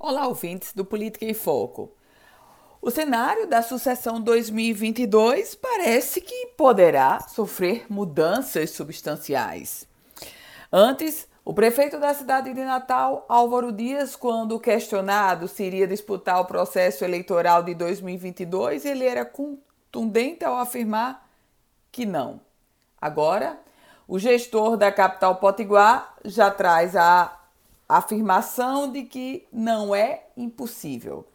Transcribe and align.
Olá, 0.00 0.28
ouvintes 0.28 0.72
do 0.72 0.84
Política 0.84 1.24
em 1.24 1.34
Foco. 1.34 1.90
O 2.80 2.88
cenário 2.88 3.48
da 3.48 3.62
sucessão 3.62 4.20
2022 4.20 5.56
parece 5.56 6.20
que 6.20 6.46
poderá 6.56 7.18
sofrer 7.18 7.84
mudanças 7.90 8.70
substanciais. 8.70 9.88
Antes, 10.72 11.26
o 11.44 11.52
prefeito 11.52 11.98
da 11.98 12.14
cidade 12.14 12.54
de 12.54 12.62
Natal, 12.62 13.26
Álvaro 13.28 13.72
Dias, 13.72 14.14
quando 14.14 14.60
questionado 14.60 15.48
se 15.48 15.64
iria 15.64 15.88
disputar 15.88 16.40
o 16.40 16.44
processo 16.44 17.04
eleitoral 17.04 17.64
de 17.64 17.74
2022, 17.74 18.84
ele 18.84 19.04
era 19.04 19.24
contundente 19.24 20.44
ao 20.44 20.60
afirmar 20.60 21.28
que 21.90 22.06
não. 22.06 22.40
Agora, 23.00 23.58
o 24.06 24.16
gestor 24.16 24.76
da 24.76 24.92
capital 24.92 25.34
potiguar 25.36 26.14
já 26.24 26.52
traz 26.52 26.94
a 26.94 27.36
afirmação 27.88 28.90
de 28.92 29.04
que 29.04 29.46
não 29.52 29.94
é 29.94 30.24
impossível. 30.36 31.26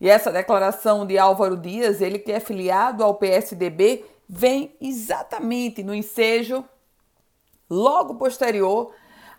E 0.00 0.08
essa 0.08 0.32
declaração 0.32 1.06
de 1.06 1.16
Álvaro 1.16 1.56
Dias, 1.56 2.00
ele 2.00 2.18
que 2.18 2.32
é 2.32 2.40
filiado 2.40 3.04
ao 3.04 3.14
PSDB, 3.14 4.04
vem 4.28 4.74
exatamente 4.80 5.82
no 5.82 5.94
ensejo 5.94 6.64
logo 7.70 8.16
posterior 8.16 8.92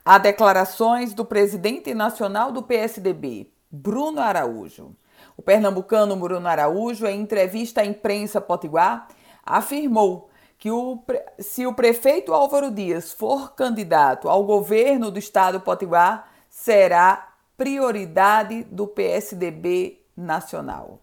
a 0.03 0.17
declarações 0.17 1.13
do 1.13 1.25
presidente 1.25 1.93
nacional 1.93 2.51
do 2.51 2.63
PSDB, 2.63 3.51
Bruno 3.69 4.21
Araújo. 4.21 4.95
O 5.35 5.41
pernambucano 5.41 6.15
Bruno 6.15 6.47
Araújo, 6.47 7.05
em 7.07 7.21
entrevista 7.21 7.81
à 7.81 7.85
imprensa 7.85 8.39
potiguar, 8.39 9.07
afirmou 9.43 10.29
que 10.57 10.71
o, 10.71 11.03
se 11.39 11.67
o 11.67 11.73
prefeito 11.73 12.33
Álvaro 12.33 12.71
Dias 12.71 13.11
for 13.11 13.53
candidato 13.53 14.29
ao 14.29 14.43
governo 14.43 15.11
do 15.11 15.19
estado 15.19 15.59
potiguar, 15.59 16.31
será 16.55 17.33
prioridade 17.57 18.63
do 18.63 18.87
PSDB 18.87 19.99
nacional. 20.15 21.01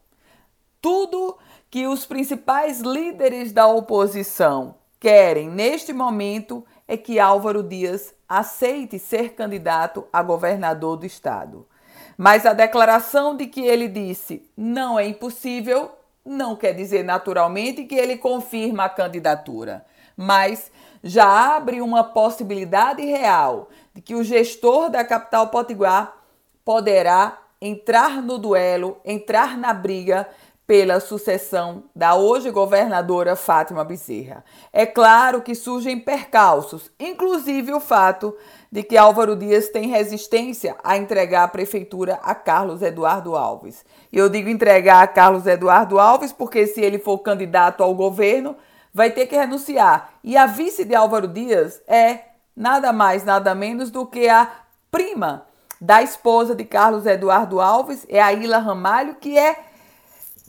Tudo 0.81 1.37
que 1.71 1.87
os 1.87 2.07
principais 2.07 2.81
líderes 2.81 3.53
da 3.53 3.67
oposição 3.67 4.77
querem 4.99 5.51
neste 5.51 5.93
momento 5.93 6.65
é 6.89 6.97
que 6.97 7.21
Álvaro 7.21 7.63
Dias 7.63 8.15
aceite 8.27 8.99
ser 8.99 9.35
candidato 9.35 10.07
a 10.11 10.23
governador 10.23 10.97
do 10.97 11.05
estado. 11.05 11.69
Mas 12.17 12.47
a 12.47 12.55
declaração 12.55 13.37
de 13.37 13.47
que 13.47 13.61
ele 13.61 13.89
disse 13.89 14.51
não 14.57 14.99
é 14.99 15.07
impossível 15.07 15.91
não 16.25 16.57
quer 16.57 16.73
dizer 16.73 17.05
naturalmente 17.05 17.85
que 17.85 17.95
ele 17.95 18.17
confirma 18.17 18.85
a 18.85 18.89
candidatura, 18.89 19.85
mas 20.17 20.71
já 21.03 21.57
abre 21.57 21.81
uma 21.81 22.05
possibilidade 22.05 23.03
real 23.03 23.69
de 23.95 24.01
que 24.01 24.15
o 24.15 24.25
gestor 24.25 24.91
da 24.91 25.05
capital 25.05 25.49
potiguar 25.49 26.17
poderá 26.65 27.39
entrar 27.61 28.23
no 28.23 28.39
duelo, 28.39 28.99
entrar 29.05 29.57
na 29.57 29.73
briga 29.73 30.29
pela 30.67 31.01
sucessão 31.01 31.85
da 31.95 32.15
hoje 32.15 32.51
governadora 32.51 33.37
Fátima 33.37 33.85
Bezerra. 33.85 34.45
É 34.73 34.87
claro 34.87 35.43
que 35.43 35.55
surgem 35.55 35.99
percalços, 35.99 36.91
inclusive 36.99 37.73
o 37.73 37.81
fato 37.81 38.35
de 38.71 38.83
que 38.83 38.97
Álvaro 38.97 39.37
Dias 39.37 39.69
tem 39.69 39.89
resistência 39.89 40.77
a 40.83 40.97
entregar 40.97 41.45
a 41.45 41.49
prefeitura 41.49 42.19
a 42.23 42.35
Carlos 42.35 42.81
Eduardo 42.81 43.37
Alves. 43.37 43.85
E 44.11 44.17
eu 44.17 44.29
digo 44.29 44.49
entregar 44.49 45.03
a 45.03 45.07
Carlos 45.07 45.47
Eduardo 45.47 45.99
Alves 45.99 46.33
porque 46.33 46.67
se 46.67 46.81
ele 46.81 46.99
for 46.99 47.19
candidato 47.19 47.83
ao 47.83 47.95
governo, 47.95 48.57
vai 48.93 49.11
ter 49.11 49.27
que 49.27 49.37
renunciar. 49.37 50.13
E 50.23 50.37
a 50.37 50.47
vice 50.47 50.85
de 50.85 50.95
Álvaro 50.95 51.27
Dias 51.27 51.81
é 51.87 52.21
nada 52.57 52.93
mais, 52.93 53.25
nada 53.25 53.55
menos 53.55 53.91
do 53.91 54.07
que 54.07 54.29
a 54.29 54.51
prima 54.91 55.47
da 55.81 56.03
esposa 56.03 56.55
de 56.55 56.65
Carlos 56.65 57.07
Eduardo 57.07 57.61
Alves, 57.61 58.07
é 58.09 58.23
a 58.23 58.33
Ilha 58.33 58.59
Ramalho, 58.59 59.17
que 59.17 59.37
é 59.37 59.65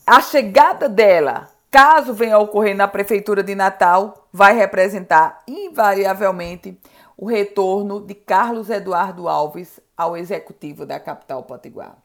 a 0.06 0.22
chegada 0.22 0.88
dela, 0.88 1.50
caso 1.72 2.14
venha 2.14 2.36
a 2.36 2.40
ocorrer 2.40 2.76
na 2.76 2.88
prefeitura 2.88 3.42
de 3.42 3.56
Natal, 3.56 4.28
vai 4.32 4.56
representar 4.56 5.42
invariavelmente 5.48 6.78
o 7.18 7.26
retorno 7.26 8.00
de 8.00 8.14
Carlos 8.14 8.70
Eduardo 8.70 9.28
Alves 9.28 9.80
ao 9.98 10.16
executivo 10.16 10.86
da 10.86 11.00
capital 11.00 11.42
potiguar. 11.44 11.96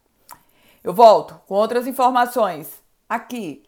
Eu 0.83 0.95
volto 0.95 1.39
com 1.47 1.55
outras 1.55 1.87
informações 1.87 2.83
aqui 3.09 3.68